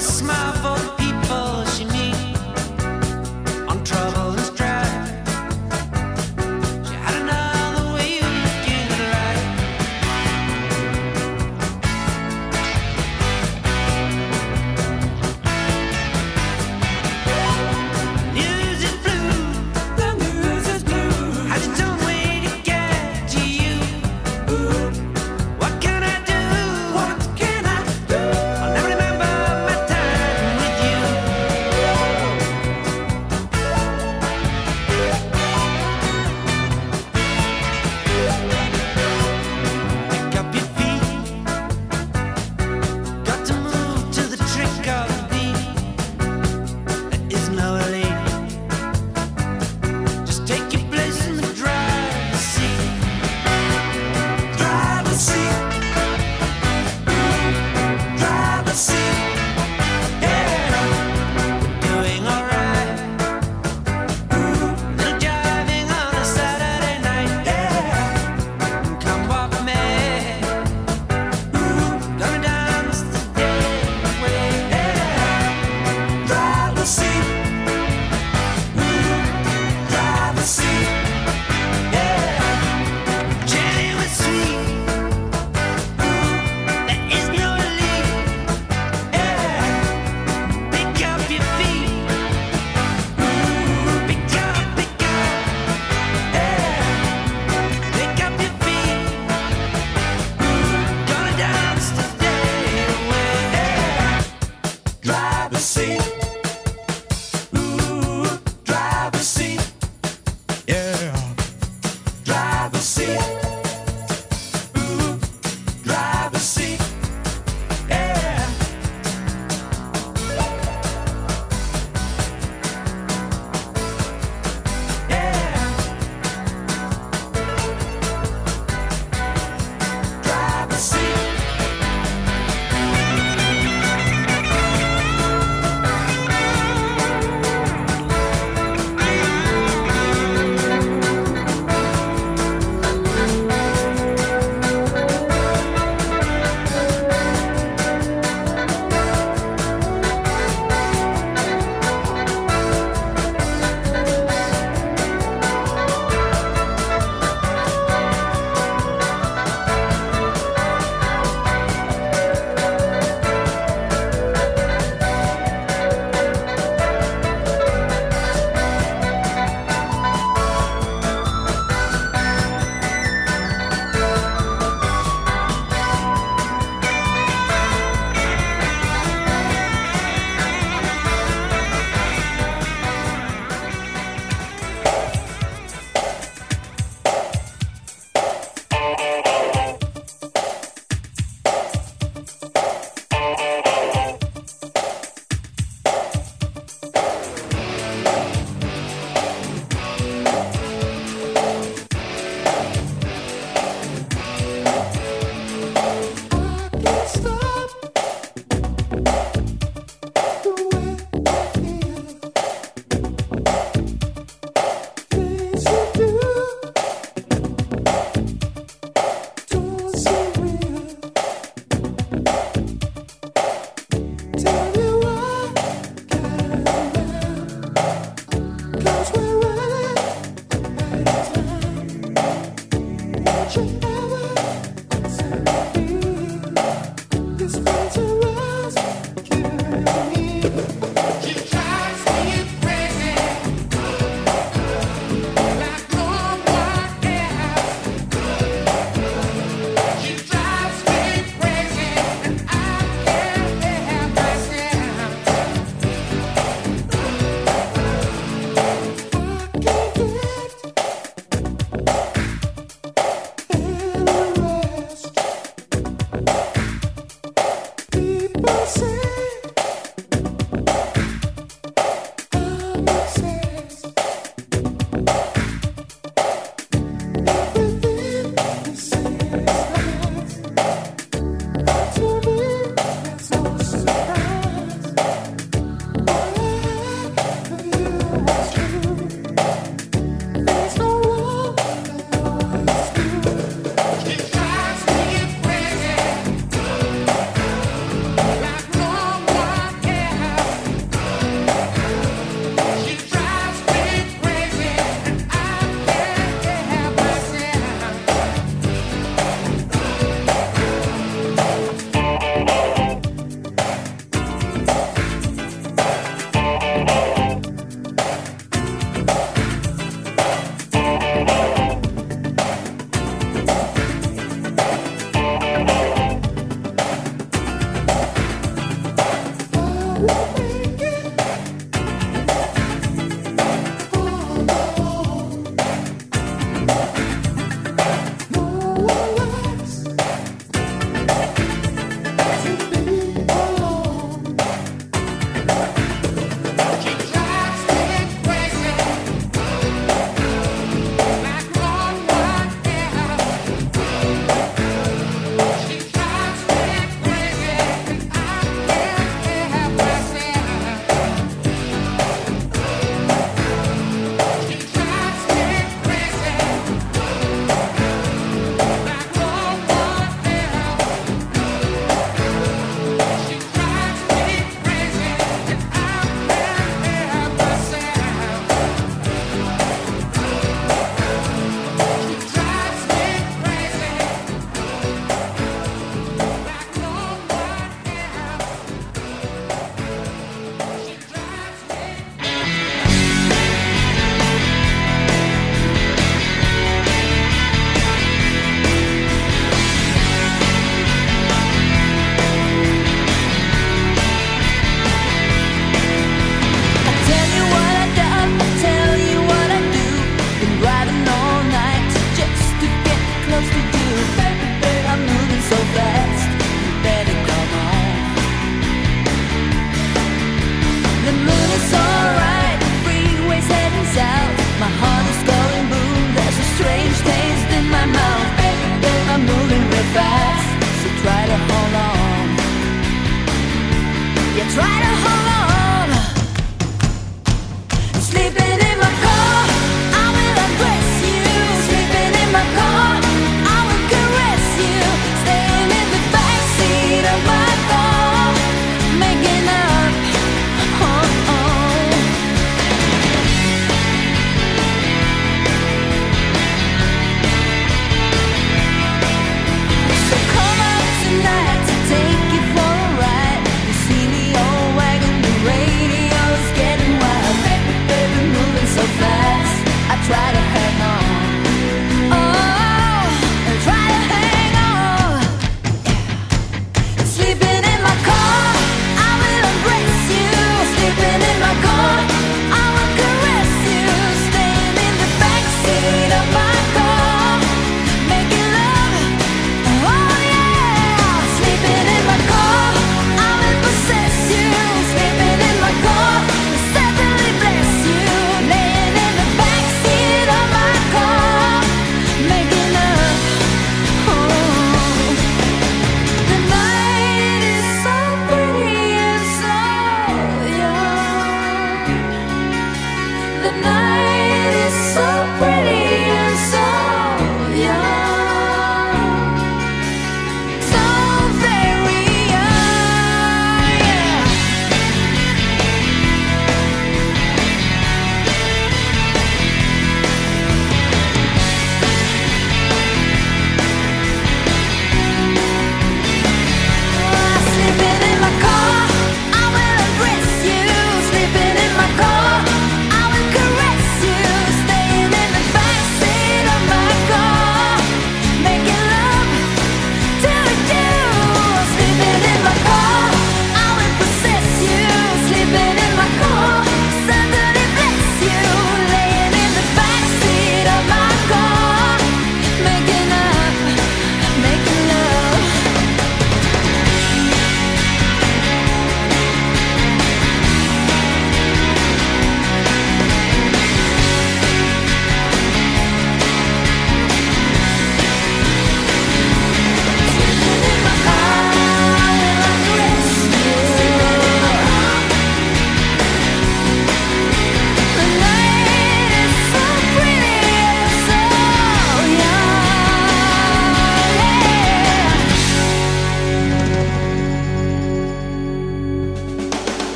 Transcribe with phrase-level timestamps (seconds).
[0.00, 0.39] smile.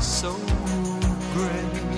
[0.00, 0.32] So
[1.34, 1.97] great?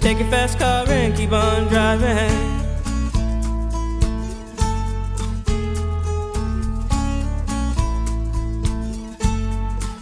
[0.00, 2.60] Take your fast car and keep on driving.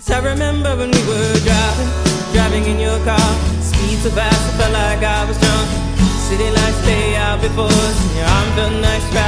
[0.00, 1.90] So I remember when we were driving,
[2.32, 3.18] driving in your car.
[3.60, 5.68] Speed so fast, I felt like I was drunk.
[6.30, 9.27] City lights lay out before us, and your arm felt nice wrapped